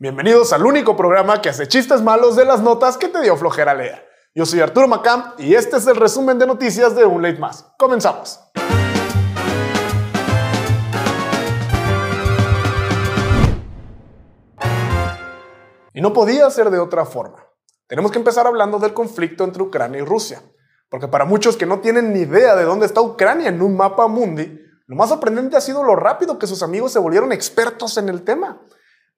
[0.00, 3.74] Bienvenidos al único programa que hace chistes malos de las notas que te dio flojera
[3.74, 4.06] leer.
[4.32, 7.74] Yo soy Arturo Macam y este es el resumen de noticias de Un Late Más.
[7.76, 8.38] Comenzamos.
[15.92, 17.44] Y no podía ser de otra forma.
[17.88, 20.40] Tenemos que empezar hablando del conflicto entre Ucrania y Rusia.
[20.88, 24.06] Porque para muchos que no tienen ni idea de dónde está Ucrania en un mapa
[24.06, 28.08] mundi, lo más sorprendente ha sido lo rápido que sus amigos se volvieron expertos en
[28.08, 28.60] el tema.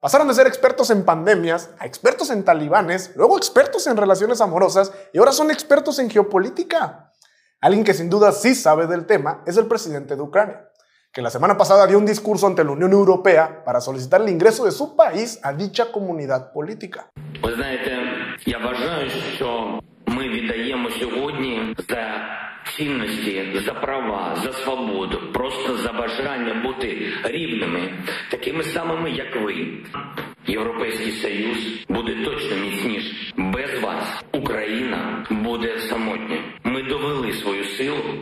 [0.00, 4.92] Pasaron de ser expertos en pandemias a expertos en talibanes, luego expertos en relaciones amorosas
[5.12, 7.12] y ahora son expertos en geopolítica.
[7.60, 10.68] Alguien que sin duda sí sabe del tema es el presidente de Ucrania,
[11.12, 14.64] que la semana pasada dio un discurso ante la Unión Europea para solicitar el ingreso
[14.64, 17.10] de su país a dicha comunidad política.
[22.78, 27.92] Цінності, за права, за свободу, просто за бажання бути рівними,
[28.30, 29.66] такими самими, як ви.
[30.46, 33.32] Європейський Союз буде точно міцніш.
[33.36, 36.38] Без вас Україна буде самотня.
[36.64, 38.14] Ми довели свою силу,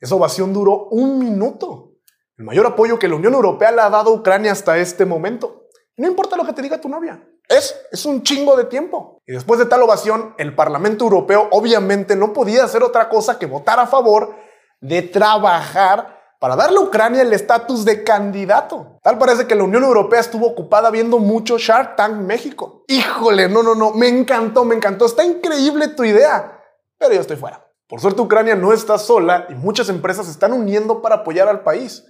[0.00, 1.92] Esa ovación duró un minuto.
[2.36, 5.68] El mayor apoyo que la Unión Europea le ha dado a Ucrania hasta este momento.
[5.96, 7.20] No importa lo que te diga tu novia.
[7.48, 9.20] Es, es un chingo de tiempo.
[9.26, 13.46] Y después de tal ovación, el Parlamento Europeo obviamente no podía hacer otra cosa que
[13.46, 14.36] votar a favor
[14.80, 18.98] de trabajar para darle a Ucrania el estatus de candidato.
[19.02, 22.84] Tal parece que la Unión Europea estuvo ocupada viendo mucho Shark Tank México.
[22.86, 25.06] Híjole, no, no, no, me encantó, me encantó.
[25.06, 26.60] Está increíble tu idea.
[26.96, 27.67] Pero yo estoy fuera.
[27.88, 31.62] Por suerte Ucrania no está sola y muchas empresas se están uniendo para apoyar al
[31.62, 32.04] país.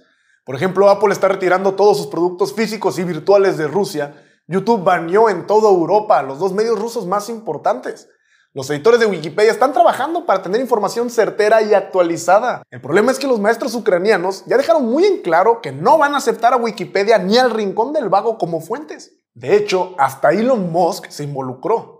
[0.45, 4.15] Por ejemplo, Apple está retirando todos sus productos físicos y virtuales de Rusia.
[4.45, 8.09] YouTube baneó en toda Europa a los dos medios rusos más importantes.
[8.53, 12.63] Los editores de Wikipedia están trabajando para tener información certera y actualizada.
[12.71, 16.13] El problema es que los maestros ucranianos ya dejaron muy en claro que no van
[16.13, 19.13] a aceptar a Wikipedia ni al rincón del vago como fuentes.
[19.33, 21.98] De hecho, hasta Elon Musk se involucró.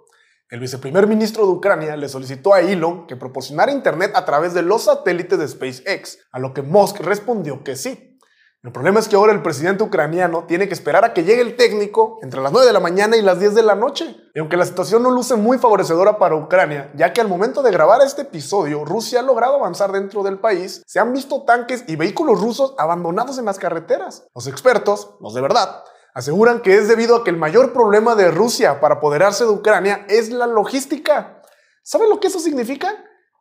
[0.49, 4.63] El viceprimer ministro de Ucrania le solicitó a Elon que proporcionara internet a través de
[4.63, 8.17] los satélites de SpaceX, a lo que Musk respondió que sí.
[8.63, 11.55] El problema es que ahora el presidente ucraniano tiene que esperar a que llegue el
[11.55, 14.17] técnico entre las 9 de la mañana y las 10 de la noche.
[14.33, 17.71] Y aunque la situación no luce muy favorecedora para Ucrania, ya que al momento de
[17.71, 21.95] grabar este episodio Rusia ha logrado avanzar dentro del país, se han visto tanques y
[21.95, 24.25] vehículos rusos abandonados en las carreteras.
[24.33, 25.83] Los expertos, los de verdad,
[26.19, 30.05] aseguran que es debido a que el mayor problema de Rusia para apoderarse de Ucrania
[30.07, 31.41] es la logística.
[31.83, 32.93] ¿Saben lo que eso significa?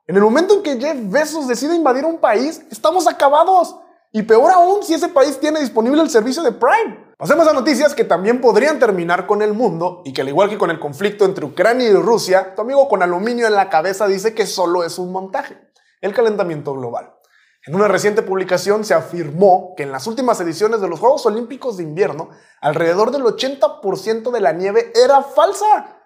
[0.06, 3.76] En el momento en que Jeff Bezos decide invadir un país, estamos acabados.
[4.10, 7.08] Y peor aún si ese país tiene disponible el servicio de Prime.
[7.18, 10.56] Pasemos a noticias que también podrían terminar con el mundo y que al igual que
[10.56, 14.34] con el conflicto entre Ucrania y Rusia, tu amigo con aluminio en la cabeza dice
[14.34, 15.58] que solo es un montaje,
[16.00, 17.17] el calentamiento global.
[17.66, 21.76] En una reciente publicación se afirmó que en las últimas ediciones de los Juegos Olímpicos
[21.76, 22.30] de Invierno,
[22.60, 25.96] alrededor del 80% de la nieve era falsa.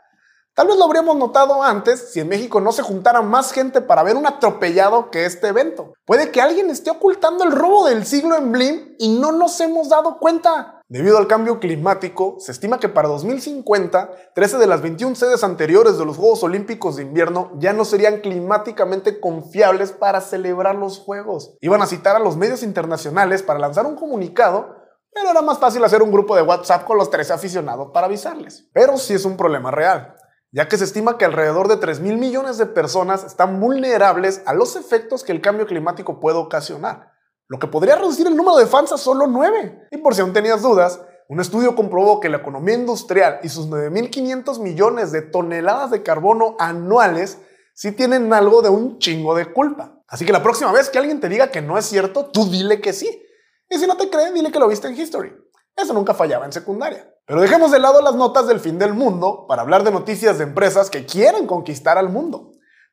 [0.54, 4.02] Tal vez lo habríamos notado antes si en México no se juntara más gente para
[4.02, 5.94] ver un atropellado que este evento.
[6.04, 9.88] Puede que alguien esté ocultando el robo del siglo en Blim y no nos hemos
[9.88, 10.81] dado cuenta.
[10.92, 15.96] Debido al cambio climático, se estima que para 2050, 13 de las 21 sedes anteriores
[15.96, 21.56] de los Juegos Olímpicos de Invierno ya no serían climáticamente confiables para celebrar los Juegos.
[21.62, 24.82] Iban a citar a los medios internacionales para lanzar un comunicado
[25.14, 28.68] pero era más fácil hacer un grupo de WhatsApp con los 13 aficionados para avisarles.
[28.74, 30.14] Pero sí es un problema real
[30.52, 34.52] ya que se estima que alrededor de 3 mil millones de personas están vulnerables a
[34.52, 37.11] los efectos que el cambio climático puede ocasionar,
[37.52, 39.88] lo que podría reducir el número de fans a solo 9.
[39.90, 43.68] Y por si aún tenías dudas, un estudio comprobó que la economía industrial y sus
[43.68, 47.36] 9.500 millones de toneladas de carbono anuales
[47.74, 50.00] sí tienen algo de un chingo de culpa.
[50.08, 52.80] Así que la próxima vez que alguien te diga que no es cierto, tú dile
[52.80, 53.22] que sí.
[53.68, 55.34] Y si no te cree, dile que lo viste en History.
[55.76, 57.06] Eso nunca fallaba en secundaria.
[57.26, 60.44] Pero dejemos de lado las notas del fin del mundo para hablar de noticias de
[60.44, 62.52] empresas que quieren conquistar al mundo.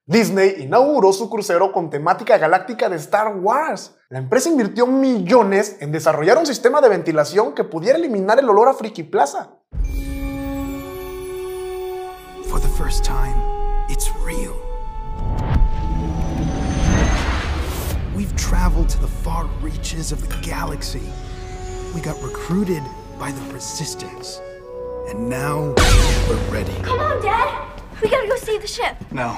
[0.09, 3.95] Disney inauguró su crucero con temática galáctica de Star Wars.
[4.09, 8.69] La empresa invirtió millones en desarrollar un sistema de ventilación que pudiera eliminar el olor
[8.69, 9.51] a Friki Plaza.
[12.47, 13.35] For the first time,
[13.87, 14.55] it's real.
[18.15, 21.03] We've We've traveled to the far reaches of the galaxy.
[21.93, 22.81] We got recruited
[23.19, 24.41] by the Resistance.
[25.09, 25.75] And now
[26.27, 26.73] we're ready.
[26.81, 27.47] Come on, Dad.
[28.01, 28.95] We gotta go save the ship.
[29.11, 29.37] No.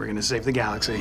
[0.00, 0.94] We're gonna save the galaxy.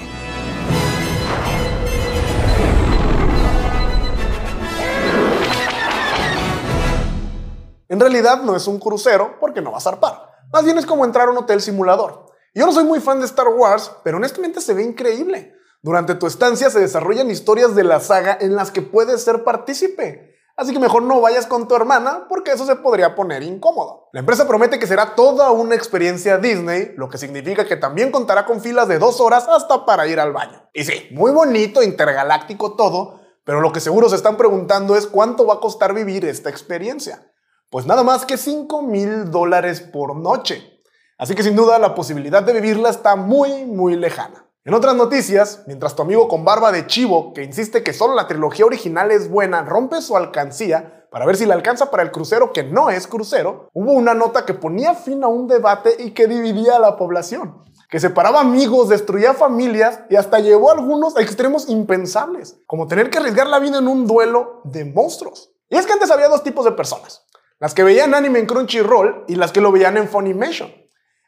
[7.88, 10.30] En realidad no es un crucero porque no va a zarpar.
[10.52, 12.26] Más bien es como entrar a un hotel simulador.
[12.54, 15.56] Yo no soy muy fan de Star Wars, pero honestamente se ve increíble.
[15.82, 20.29] Durante tu estancia se desarrollan historias de la saga en las que puedes ser partícipe.
[20.60, 24.10] Así que mejor no vayas con tu hermana porque eso se podría poner incómodo.
[24.12, 28.46] La empresa promete que será toda una experiencia Disney, lo que significa que también contará
[28.46, 30.62] con filas de dos horas hasta para ir al baño.
[30.74, 35.48] Y sí, muy bonito, intergaláctico todo, pero lo que seguro se están preguntando es cuánto
[35.48, 37.32] va a costar vivir esta experiencia.
[37.70, 40.82] Pues nada más que 5 mil dólares por noche.
[41.18, 44.49] Así que sin duda la posibilidad de vivirla está muy, muy lejana.
[44.70, 48.28] En otras noticias, mientras tu amigo con barba de chivo, que insiste que solo la
[48.28, 52.54] trilogía original es buena, rompe su alcancía para ver si le alcanza para el crucero
[52.54, 56.28] que no es crucero, hubo una nota que ponía fin a un debate y que
[56.28, 61.24] dividía a la población, que separaba amigos, destruía familias y hasta llevó a algunos a
[61.24, 65.50] extremos impensables, como tener que arriesgar la vida en un duelo de monstruos.
[65.68, 67.26] Y es que antes había dos tipos de personas.
[67.58, 70.72] Las que veían anime en Crunchyroll y las que lo veían en Funimation.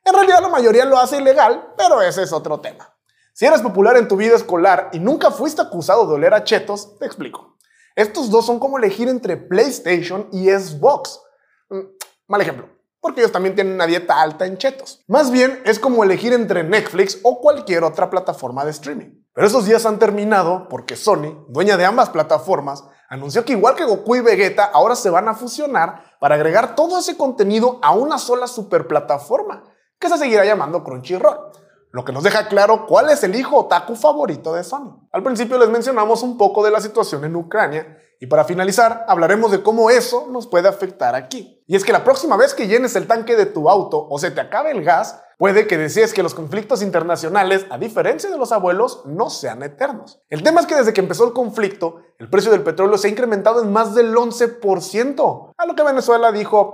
[0.05, 2.91] En realidad la mayoría lo hace ilegal, pero ese es otro tema.
[3.33, 6.97] Si eres popular en tu vida escolar y nunca fuiste acusado de oler a chetos,
[6.99, 7.57] te explico.
[7.95, 11.21] Estos dos son como elegir entre PlayStation y Xbox.
[11.69, 11.79] Mm,
[12.27, 12.69] mal ejemplo,
[12.99, 15.03] porque ellos también tienen una dieta alta en chetos.
[15.07, 19.21] Más bien es como elegir entre Netflix o cualquier otra plataforma de streaming.
[19.33, 23.85] Pero esos días han terminado porque Sony, dueña de ambas plataformas, anunció que igual que
[23.85, 28.17] Goku y Vegeta, ahora se van a fusionar para agregar todo ese contenido a una
[28.17, 29.63] sola superplataforma,
[29.97, 31.51] que se seguirá llamando Crunchyroll.
[31.91, 35.07] Lo que nos deja claro cuál es el hijo otaku favorito de Sony.
[35.11, 39.51] Al principio les mencionamos un poco de la situación en Ucrania y para finalizar hablaremos
[39.51, 41.61] de cómo eso nos puede afectar aquí.
[41.67, 44.31] Y es que la próxima vez que llenes el tanque de tu auto o se
[44.31, 48.51] te acabe el gas, puede que desees que los conflictos internacionales, a diferencia de los
[48.51, 50.21] abuelos, no sean eternos.
[50.29, 53.11] El tema es que desde que empezó el conflicto, el precio del petróleo se ha
[53.11, 56.73] incrementado en más del 11%, a lo que Venezuela dijo,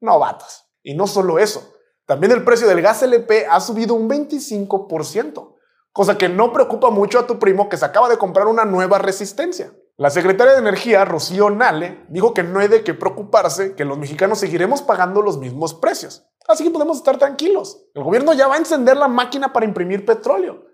[0.00, 0.70] no batas.
[0.82, 1.69] Y no solo eso,
[2.10, 5.54] también el precio del gas LP ha subido un 25%,
[5.92, 8.98] cosa que no preocupa mucho a tu primo que se acaba de comprar una nueva
[8.98, 9.72] resistencia.
[9.96, 13.96] La secretaria de Energía, Rocío Nale, dijo que no hay de qué preocuparse, que los
[13.96, 16.26] mexicanos seguiremos pagando los mismos precios.
[16.48, 17.86] Así que podemos estar tranquilos.
[17.94, 20.66] El gobierno ya va a encender la máquina para imprimir petróleo.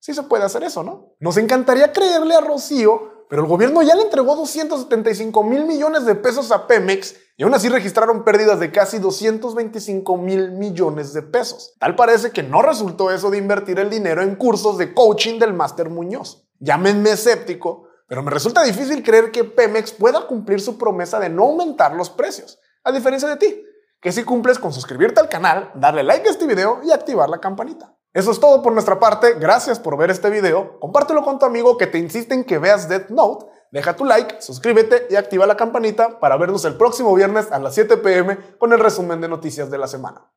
[0.00, 1.14] Sí se puede hacer eso, ¿no?
[1.20, 6.14] Nos encantaría creerle a Rocío pero el gobierno ya le entregó 275 mil millones de
[6.14, 11.74] pesos a Pemex y aún así registraron pérdidas de casi 225 mil millones de pesos.
[11.78, 15.54] Tal parece que no resultó eso de invertir el dinero en cursos de coaching del
[15.54, 16.46] Máster Muñoz.
[16.58, 21.44] Llámenme escéptico, pero me resulta difícil creer que Pemex pueda cumplir su promesa de no
[21.44, 23.64] aumentar los precios, a diferencia de ti,
[24.02, 27.38] que si cumples con suscribirte al canal, darle like a este video y activar la
[27.38, 27.94] campanita.
[28.12, 31.78] Eso es todo por nuestra parte, gracias por ver este video, compártelo con tu amigo
[31.78, 35.56] que te insiste en que veas Death Note, deja tu like, suscríbete y activa la
[35.56, 39.70] campanita para vernos el próximo viernes a las 7 pm con el resumen de noticias
[39.70, 40.32] de la semana.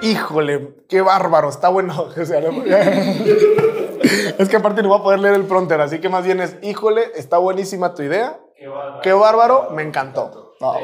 [0.00, 2.08] Híjole, qué bárbaro, está bueno.
[4.40, 6.56] es que aparte no voy a poder leer el pronter, así que más bien es,
[6.62, 8.40] híjole, está buenísima tu idea.
[9.02, 10.54] Qué bárbaro, me encantó.
[10.60, 10.76] No.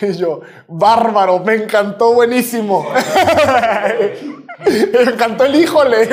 [0.00, 2.86] Y yo, bárbaro, me encantó, buenísimo.
[4.66, 6.08] me encantó el híjole.